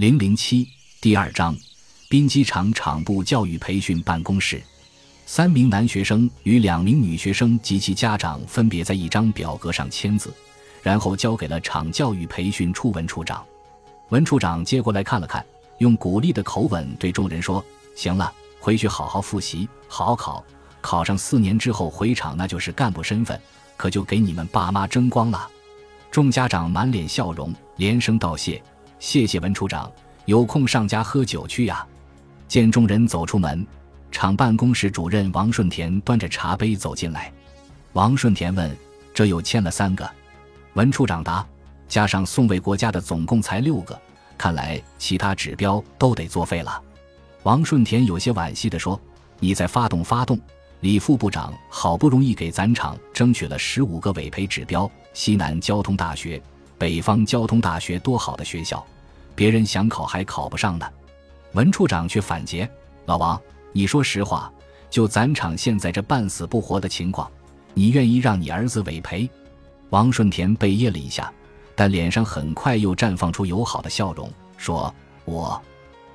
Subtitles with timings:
[0.00, 0.66] 零零七
[0.98, 1.54] 第二章，
[2.08, 4.58] 兵机场厂部教育培训办公室，
[5.26, 10.32] 三名男学生与两名女学生及其家长分别在一张表格上签字，
[10.82, 13.44] 然后交给了厂教育培训处文处长。
[14.08, 15.44] 文处长接过来看了看，
[15.80, 17.62] 用鼓励的口吻对众人说
[17.94, 20.42] ：“行了，回去好好复习，好好考，
[20.80, 23.38] 考上四年之后回厂，那就是干部身份，
[23.76, 25.46] 可就给你们爸妈争光了。”
[26.10, 28.62] 众家长满脸笑容，连声道谢。
[29.00, 29.90] 谢谢文处长，
[30.26, 31.84] 有空上家喝酒去呀。
[32.46, 33.66] 见众人走出门，
[34.12, 37.32] 厂办公室主任王顺田端着茶杯走进来。
[37.94, 38.76] 王顺田问
[39.14, 40.08] ：“这又签了三个？”
[40.74, 41.44] 文处长答
[41.88, 43.98] ：“加上宋卫国家的，总共才六个。
[44.36, 46.80] 看来其他指标都得作废了。”
[47.42, 49.00] 王顺田有些惋惜地说
[49.40, 50.38] ：“你再发动发动。
[50.80, 56.40] 李副部长好不容易给咱厂争取了十五个委培指标，西南交通大学。”
[56.80, 58.82] 北方交通大学多好的学校，
[59.34, 60.90] 别人想考还考不上呢。
[61.52, 62.66] 文处长却反诘
[63.04, 63.38] ：“老王，
[63.70, 64.50] 你说实话，
[64.88, 67.30] 就咱厂现在这半死不活的情况，
[67.74, 69.28] 你愿意让你儿子委培？”
[69.90, 71.30] 王顺田被噎了一下，
[71.74, 74.94] 但脸上很快又绽放出友好的笑容，说
[75.26, 75.60] ：“我，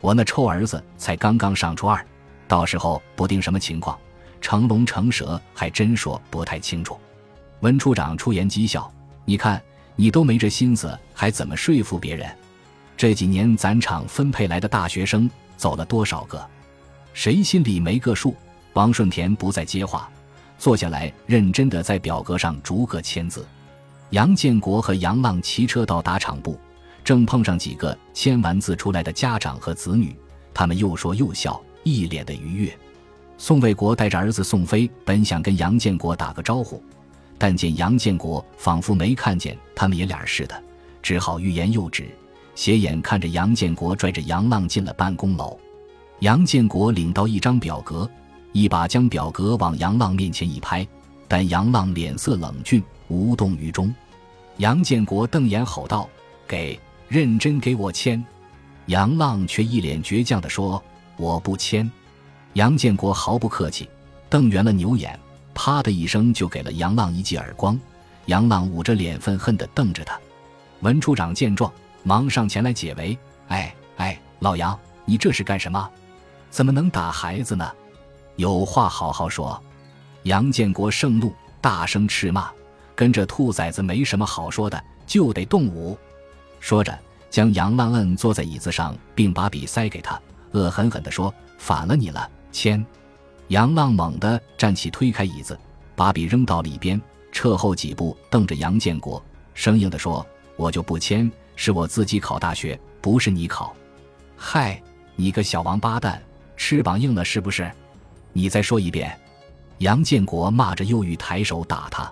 [0.00, 2.04] 我那臭儿子才刚刚上初二，
[2.48, 3.96] 到时候不定什么情况，
[4.40, 6.98] 成龙成蛇还真说不太清楚。”
[7.62, 8.92] 文处长出言讥笑
[9.24, 9.62] ：“你看。”
[10.00, 12.30] 你都没这心思，还怎么说服别人？
[12.96, 16.40] 这几年咱厂分配来的大学生走了多少个？
[17.12, 18.32] 谁心里没个数？
[18.74, 20.08] 王顺田不再接话，
[20.56, 23.44] 坐下来认真的在表格上逐个签字。
[24.10, 26.56] 杨建国和杨浪骑车到达厂部，
[27.02, 30.14] 正碰上几个签完字出来的家长和子女，
[30.54, 32.78] 他们又说又笑，一脸的愉悦。
[33.36, 36.80] 宋卫国带着儿子宋飞，本想跟杨建国打个招呼。
[37.38, 40.62] 但见杨建国仿佛没看见他们爷俩似的，
[41.00, 42.08] 只好欲言又止，
[42.54, 45.58] 斜眼看着杨建国拽着杨浪进了办公楼。
[46.20, 48.10] 杨建国领到一张表格，
[48.52, 50.84] 一把将表格往杨浪面前一拍，
[51.28, 53.94] 但杨浪脸色冷峻，无动于衷。
[54.56, 56.08] 杨建国瞪眼吼道
[56.48, 58.22] ：“给，认真给我签！”
[58.86, 60.82] 杨浪却一脸倔强地说
[61.16, 61.88] ：“我不签。”
[62.54, 63.88] 杨建国毫不客气，
[64.28, 65.16] 瞪圆了牛眼。
[65.58, 67.76] 啪的一声，就给了杨浪一记耳光。
[68.26, 70.16] 杨浪捂着脸，愤恨地瞪着他。
[70.82, 71.70] 文处长见状，
[72.04, 75.90] 忙上前来解围：“哎哎，老杨，你这是干什么？
[76.48, 77.68] 怎么能打孩子呢？
[78.36, 79.60] 有话好好说。”
[80.22, 82.48] 杨建国盛怒，大声斥骂
[82.94, 85.98] ：“跟这兔崽子没什么好说的，就得动武！”
[86.60, 86.96] 说着，
[87.30, 90.20] 将杨浪摁坐在椅子上，并把笔塞给他，
[90.52, 92.86] 恶狠狠地说：“反了你了，签！”
[93.48, 95.58] 杨浪猛地站起，推开椅子，
[95.96, 97.00] 把笔扔到里边，
[97.32, 99.22] 撤后几步，瞪着杨建国，
[99.54, 100.24] 生硬地说
[100.56, 103.74] ：“我就不签，是我自己考大学，不是你考。
[104.36, 104.80] ”“嗨，
[105.16, 106.22] 你个小王八蛋，
[106.56, 107.70] 翅膀硬了是不是
[108.34, 109.18] ？”“你再说一遍！”
[109.78, 112.10] 杨建国骂着，又欲抬手打他。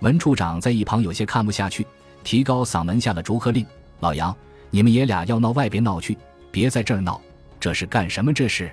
[0.00, 1.84] 文处长在一旁有些看不下去，
[2.22, 3.66] 提高嗓门下了逐客令
[3.98, 4.34] ：“老杨，
[4.70, 6.16] 你们爷俩要闹，外边闹去，
[6.52, 7.20] 别在这儿闹。
[7.58, 8.32] 这是干什么？
[8.32, 8.70] 这是？”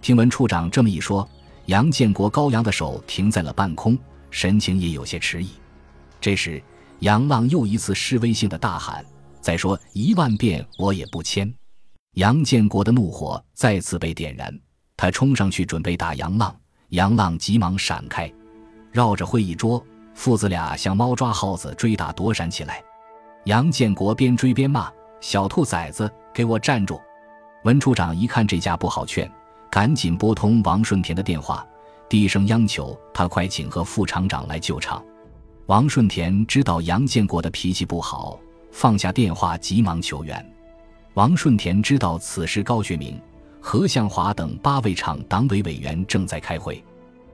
[0.00, 1.28] 听闻处长这么一说，
[1.66, 3.98] 杨建国高扬的手停在了半空，
[4.30, 5.50] 神情也有些迟疑。
[6.20, 6.62] 这时，
[7.00, 9.04] 杨浪又一次示威性的大喊
[9.40, 11.52] ：“再说一万遍，我也不签！”
[12.14, 14.52] 杨建国的怒火再次被点燃，
[14.96, 16.54] 他冲上去准备打杨浪，
[16.90, 18.32] 杨浪急忙闪开，
[18.92, 19.84] 绕着会议桌，
[20.14, 22.82] 父子俩像猫抓耗子追打躲闪起来。
[23.44, 24.90] 杨建国边追边骂
[25.20, 27.00] ：“小兔崽子，给我站住！”
[27.64, 29.30] 文处长一看这架不好劝。
[29.70, 31.66] 赶紧拨通王顺田的电话，
[32.08, 35.04] 低声央求他快请和副厂长来救场。
[35.66, 38.38] 王顺田知道杨建国的脾气不好，
[38.70, 40.52] 放下电话，急忙求援。
[41.14, 43.20] 王顺田知道此时高学明、
[43.60, 46.82] 何向华等八位厂党委委员正在开会。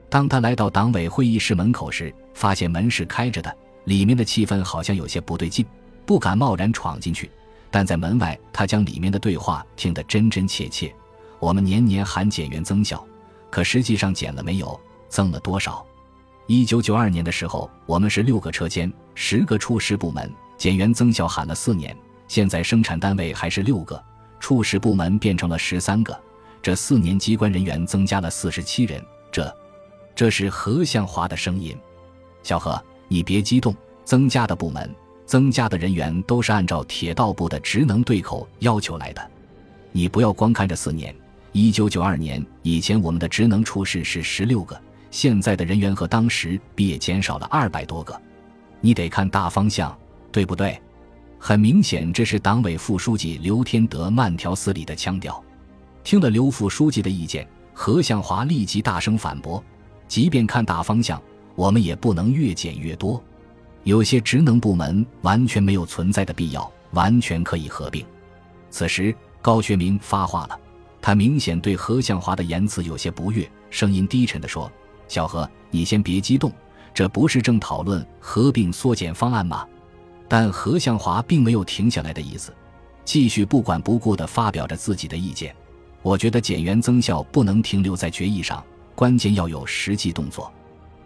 [0.09, 3.55] 当他来到党委会议室门口时，发现门是开着的，
[3.85, 5.65] 里面的气氛好像有些不对劲，
[6.05, 7.29] 不敢贸然闯进去。
[7.69, 10.93] 但在门外，他将里面的对话听得真真切切。
[11.43, 13.05] 我们年年喊减员增效，
[13.49, 14.79] 可实际上减了没有？
[15.09, 15.85] 增了多少？
[16.47, 21.93] 一九九二年的时候，我们是六个车间，十个处室部门，减员增效喊了四年。
[22.29, 24.01] 现在生产单位还是六个，
[24.39, 26.17] 处室部门变成了十三个，
[26.61, 29.03] 这四年机关人员增加了四十七人。
[29.29, 29.53] 这，
[30.15, 31.77] 这是何向华的声音。
[32.41, 33.75] 小何，你别激动，
[34.05, 34.89] 增加的部门、
[35.25, 39.29] 增加的人员都是按照铁道部的职能对口要求来的，
[39.91, 41.13] 你不要光看这四年。
[41.53, 44.79] 一九九二年以前，我们的职能处室是十六个，
[45.11, 48.19] 现在的人员和当时比也减少了二百多个。
[48.81, 49.95] 你得看大方向，
[50.31, 50.81] 对不对？
[51.37, 55.41] 很明显，这是党委副书记刘天德慢条斯理的腔调。
[56.03, 59.63] 听了刘副书记的意见，何向华立即大声反驳
[60.09, 61.21] ：“即便看大方向，
[61.53, 63.23] 我们也不能越减越多。
[63.83, 68.03] 有些职能部门完全没有存在的必要，完全可以合并。”
[68.71, 70.59] 此时，高学明发话了，
[71.03, 74.71] 他明显对何向华的言辞有些不悦，声音低沉地说
[75.09, 76.49] ：“小何，你先别激动，
[76.93, 79.67] 这不是正讨论合并缩减方案吗？”
[80.29, 82.55] 但何向华并没有停下来的意思，
[83.03, 85.53] 继续不管不顾地发表着自己的意见。
[86.01, 88.63] 我觉得减员增效不能停留在决议上，
[88.95, 90.49] 关键要有实际动作。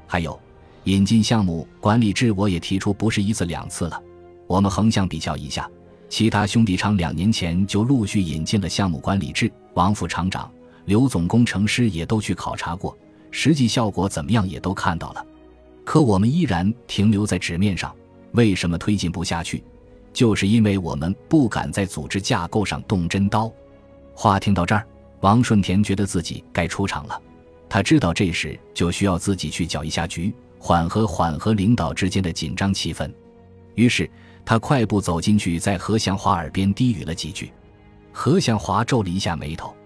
[0.06, 0.40] 还有，
[0.84, 4.00] 引进项目管理制，我也提出不是一次两次了。
[4.46, 5.68] 我们横向比较一下，
[6.08, 10.52] 其他兄弟厂两年前就陆续引进了项目管理制，王副厂长、
[10.86, 12.98] 刘总工程师也都去考察过，
[13.30, 15.24] 实际效果怎么样也都看到了。
[15.86, 17.96] 可我们依然停留在纸面上。
[18.32, 19.64] 为什么推进不下去？
[20.12, 23.52] 就是因为我们不敢在组织架构上动真刀。
[24.16, 24.84] 话听到这儿，
[25.20, 27.22] 王顺田觉得自己该出场了。
[27.70, 33.08] 他知道这时就需要自己去搅一下局，缓和缓和领导之间的紧张气氛。
[33.76, 34.10] 于是
[34.44, 37.52] 他快步走进去，在何祥华耳边低语了几句。
[38.20, 39.78] 何向华皱了一下眉头，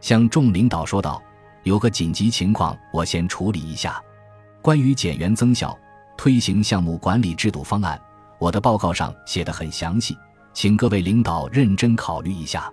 [0.00, 1.22] 向众领导说道
[1.62, 4.02] ：“有个紧急情况，我先处理一下。
[4.60, 5.78] 关于减员增效。”
[6.18, 7.96] 推行项目管理制度方案，
[8.40, 10.18] 我的报告上写的很详细，
[10.52, 12.68] 请各位领导认真考虑一下。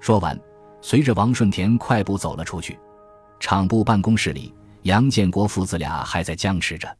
[0.00, 0.38] 说完，
[0.80, 2.78] 随着王顺田快步走了出去。
[3.40, 6.96] 厂部办公室里，杨建国父子俩还在僵持着。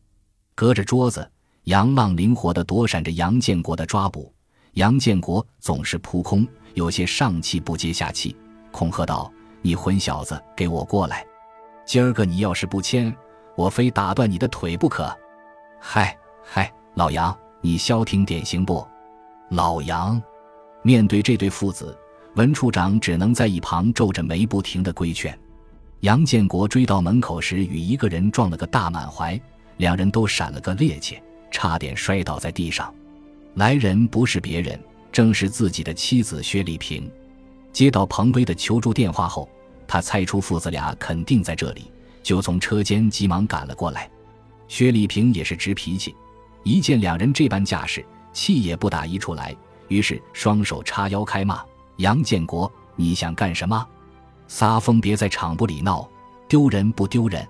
[0.56, 1.30] 隔着桌子，
[1.62, 4.34] 杨浪灵活地躲闪着杨建国的抓捕。
[4.76, 8.36] 杨建国总是扑空，有些上气不接下气，
[8.70, 9.32] 恐吓道
[9.62, 11.24] ：“你混小子，给我过来！
[11.86, 13.14] 今儿个你要是不签，
[13.56, 15.10] 我非打断你的腿不可！”
[15.80, 16.14] 嗨
[16.44, 18.86] 嗨，老杨，你消停点行不？
[19.48, 20.22] 老杨，
[20.82, 21.98] 面对这对父子，
[22.34, 25.36] 文处长只能在一旁皱着眉不停的规劝。
[26.00, 29.40] 杨建国追到门口时，与一个人撞了个大满怀，
[29.78, 31.18] 两人都闪了个趔趄，
[31.50, 32.94] 差点摔倒在地上。
[33.56, 34.78] 来人不是别人，
[35.10, 37.10] 正是自己的妻子薛丽萍。
[37.72, 39.48] 接到彭威的求助电话后，
[39.88, 41.90] 他猜出父子俩肯定在这里，
[42.22, 44.10] 就从车间急忙赶了过来。
[44.68, 46.14] 薛丽萍也是直脾气，
[46.64, 49.56] 一见两人这般架势，气也不打一处来，
[49.88, 51.64] 于是双手叉腰开骂
[51.96, 53.86] ：“杨建国，你想干什么？
[54.48, 56.06] 撒疯别在厂部里闹，
[56.46, 57.48] 丢人不丢人？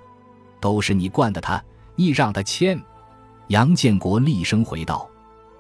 [0.61, 1.61] 都是你惯的他，
[1.97, 2.81] 你让他签。”
[3.49, 5.08] 杨建国厉声回道：“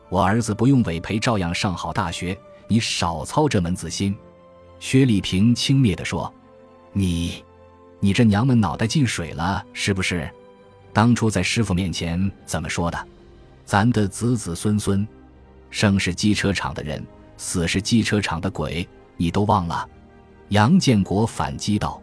[0.08, 2.38] 我儿子不用委培，照样上好大学，
[2.68, 4.16] 你少操这门子心。”
[4.78, 6.32] 薛丽萍轻蔑地说
[6.92, 7.42] ：“你，
[7.98, 10.30] 你这娘们脑袋进水了是不是？”
[10.92, 13.06] 当初在师傅面前怎么说的？
[13.64, 15.06] 咱的子子孙孙，
[15.70, 17.04] 生是机车厂的人，
[17.36, 19.88] 死是机车厂的鬼，你都忘了？
[20.50, 22.00] 杨建国反击道：“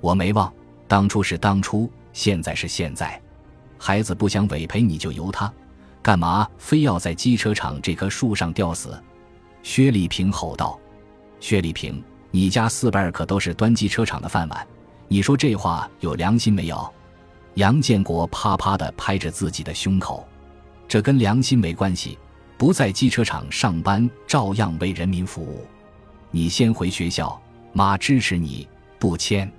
[0.00, 0.52] 我没忘，
[0.88, 3.20] 当初是当初，现在是现在。
[3.76, 5.52] 孩子不想委培你就由他，
[6.04, 9.02] 干嘛非要在机车厂这棵树上吊死？”
[9.64, 10.78] 薛丽萍吼道
[11.40, 14.66] ：“薛丽萍，你家四辈儿可都是端机车厂的饭碗，
[15.08, 16.94] 你说这话有良心没有？”
[17.54, 20.28] 杨建国啪啪地拍着自己的胸口，
[20.86, 22.18] 这跟良心没关系。
[22.58, 25.64] 不在机车厂上班，照样为人民服务。
[26.30, 27.40] 你先回学校，
[27.72, 28.68] 妈支持你。
[28.98, 29.50] 不签。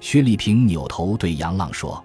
[0.00, 2.02] 薛丽萍扭头对杨浪说。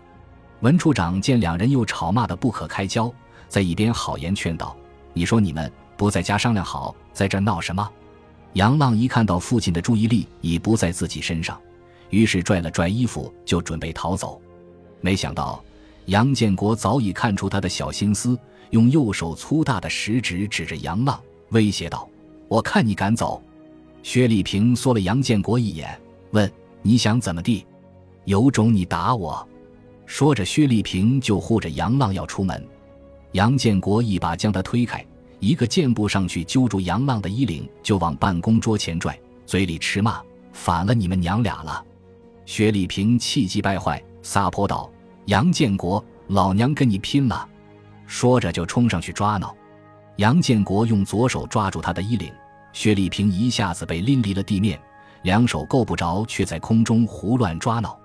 [0.62, 3.14] 文处长见两人又吵骂得不可开交，
[3.48, 4.76] 在一边好言劝道
[5.14, 7.90] ：“你说你们不在家商量好，在这闹什么？”
[8.54, 11.60] 杨浪一看到父亲的注意力已不在自己身上，
[12.10, 14.42] 于是拽了拽衣服就准备逃走。
[15.00, 15.64] 没想到，
[16.06, 18.38] 杨建国早已看出他的小心思，
[18.72, 22.10] 用右手粗大的食指指着杨浪，威胁道
[22.48, 23.42] ：“我看你敢走！”
[24.02, 26.00] 薛丽萍缩了杨建国一眼，
[26.32, 26.52] 问
[26.82, 27.66] ：“你想怎么地？
[28.26, 29.48] 有种你打我！”
[30.08, 32.66] 说着，薛丽萍就护着杨浪要出门。
[33.34, 35.06] 杨建国一把将他推开，
[35.40, 40.22] 一个箭步上去揪住杨浪的衣领，就往办公桌前拽，嘴里斥骂
[40.54, 41.84] ：“反了你们娘俩了！”
[42.46, 44.02] 薛丽萍气急败坏。
[44.24, 44.90] 撒泼道
[45.26, 47.48] ：“杨建国，老娘跟你拼了！”
[48.08, 49.56] 说着就冲上去抓挠。
[50.18, 52.34] 杨建国用左手抓住他的衣领，
[52.74, 54.80] 薛丽萍一下子被拎离了地面，
[55.22, 57.98] 两手够不着，却在空中胡乱抓挠。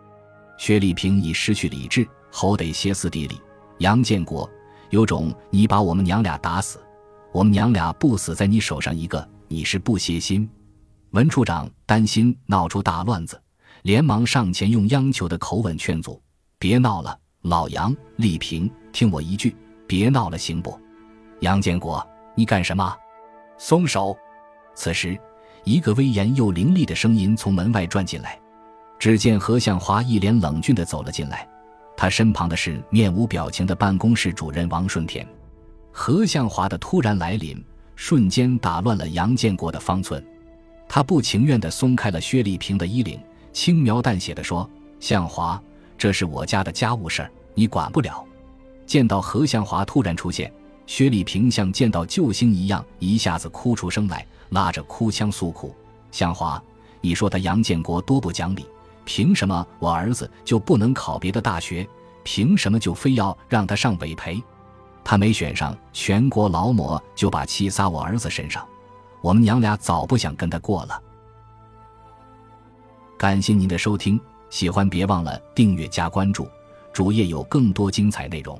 [0.58, 3.40] 薛丽萍已失去理智，吼得歇斯底里
[3.78, 4.48] ：“杨建国，
[4.92, 6.78] 有种你把我们娘俩打死，
[7.32, 10.46] 我们娘俩不死在你手上一个，你是不歇心？”
[11.12, 13.40] 文处长担心闹出大乱子。
[13.84, 16.22] 连忙上前用央求的口吻劝阻
[16.60, 19.56] ：“别闹了，老杨、丽萍，听我一句，
[19.88, 20.78] 别闹了，行不？”
[21.40, 22.06] 杨建国，
[22.36, 22.94] 你干什么？
[23.56, 24.14] 松手！”
[24.76, 25.18] 此时，
[25.64, 28.38] 一个威严又凌厉的声音从门外转进来。
[28.98, 31.48] 只见何向华一脸冷峻地走了进来，
[31.96, 35.26] 他身旁的是面无表情的办公室主任王顺田。
[35.92, 37.62] 何向华的突然来临，
[37.96, 40.24] 瞬间打乱了杨建国的方寸。
[40.88, 43.20] 他不情愿地松开了薛丽萍的衣领，
[43.52, 44.68] 轻描淡写地说
[45.00, 45.62] ：“向华，
[45.96, 48.24] 这是我家的家务事儿，你管不了。”
[48.86, 50.52] 见到何向华突然出现，
[50.86, 55.74] 薛丽萍像见到救星一样，一下子哭出声来，拉着哭腔诉苦
[56.10, 56.62] ：“向华，
[57.00, 58.66] 你说他杨建国多不讲理。”
[59.14, 61.86] 凭什么我儿子就不能考别的大学？
[62.24, 64.42] 凭什么就非要让他上北培？
[65.04, 68.66] 他没选上全国劳模，就把气撒我儿子身上。
[69.20, 70.98] 我们娘俩早不想跟他过了。
[73.18, 76.48] 感谢您的收听，喜欢别忘了订阅加关注，
[76.90, 78.58] 主页有更多精彩内容。